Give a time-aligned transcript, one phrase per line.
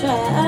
[0.00, 0.43] try.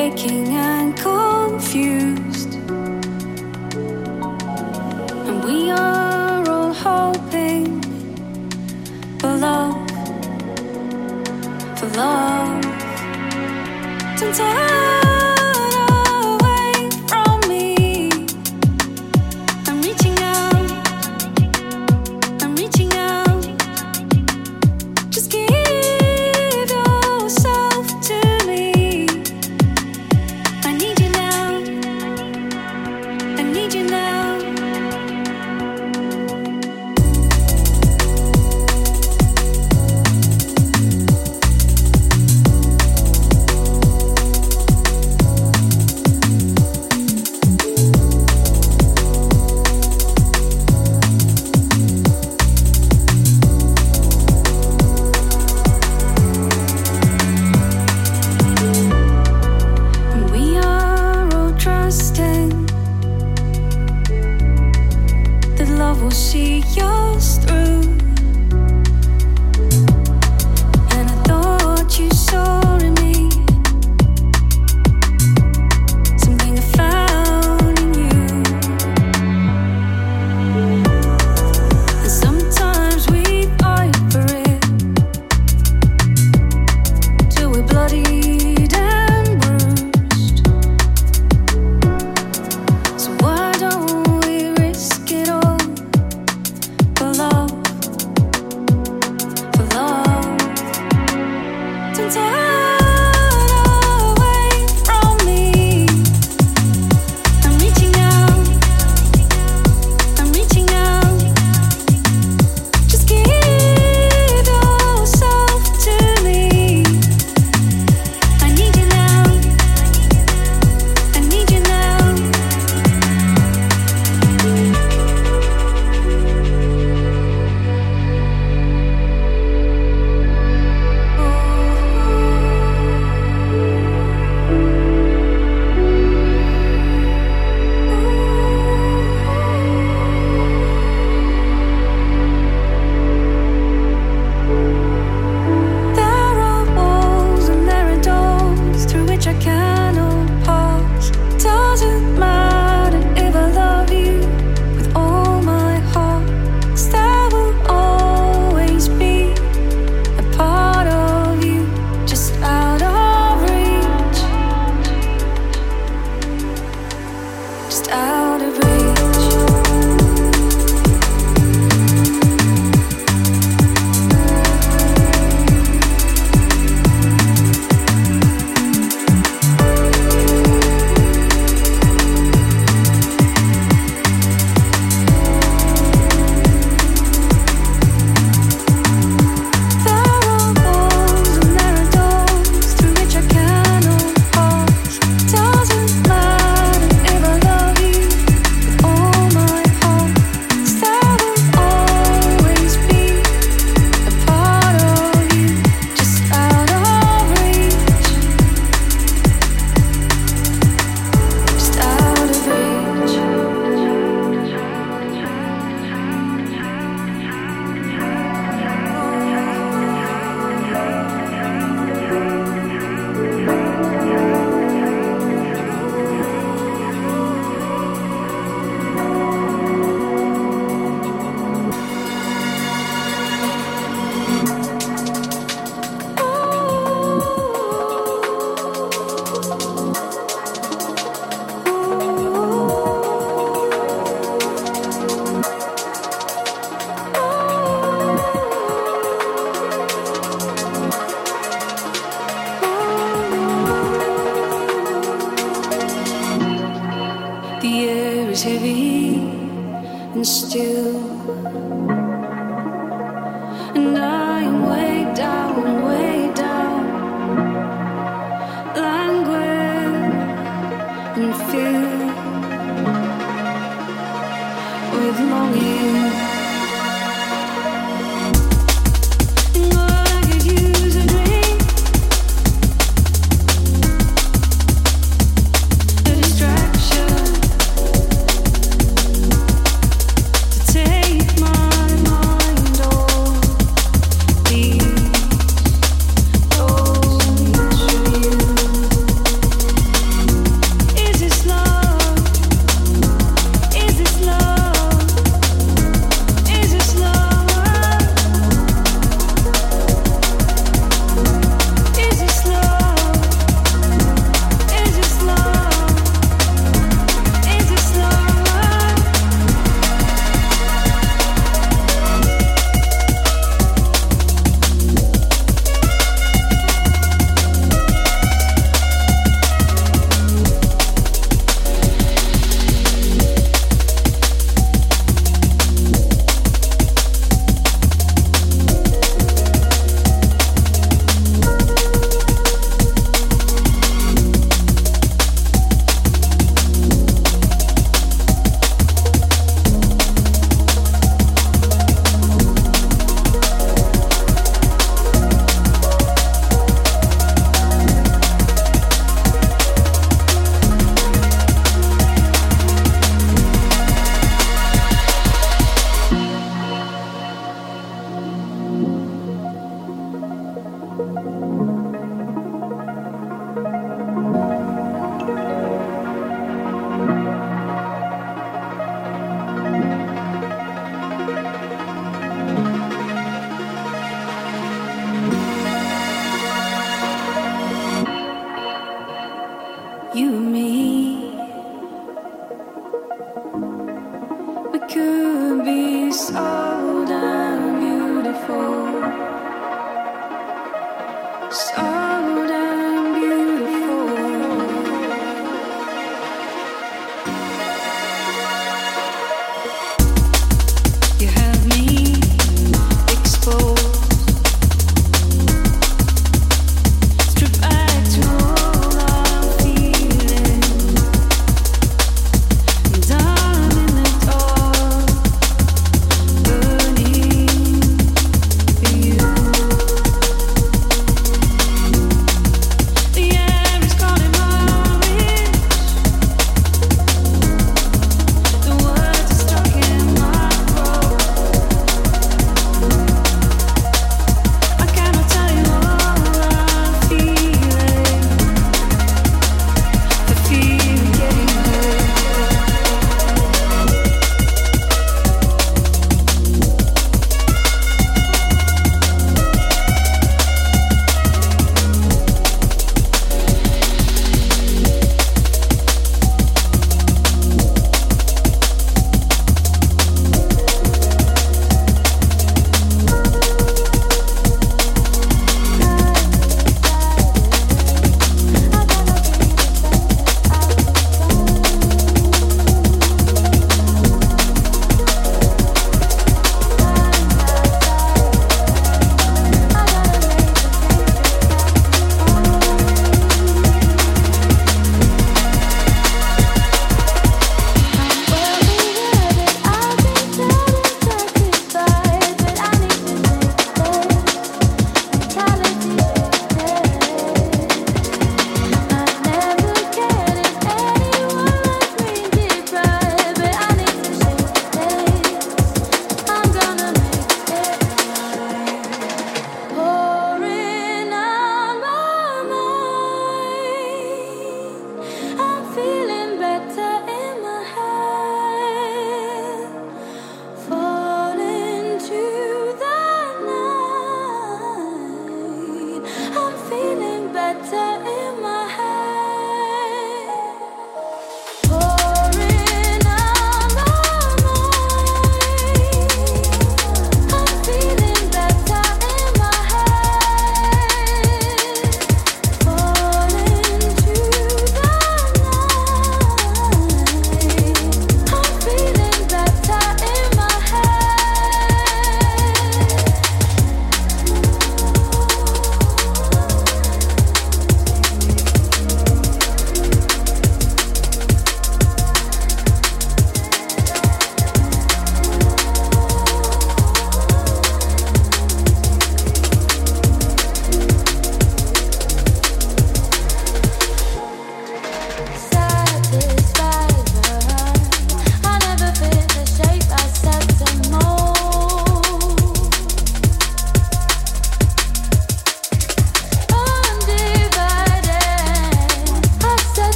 [0.00, 2.54] aching and confused.
[5.28, 7.82] And we are all hoping
[9.18, 9.90] for love,
[11.78, 12.64] for love.
[14.18, 14.99] Sometimes.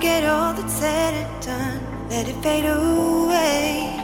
[0.00, 3.96] look all that's said and done, let it fade away.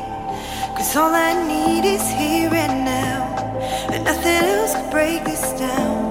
[0.77, 3.23] Cause all I need is here and now,
[3.93, 6.11] and nothing else could break this down.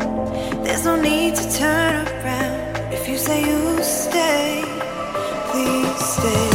[0.64, 4.64] There's no need to turn around if you say you stay,
[5.52, 6.53] please stay.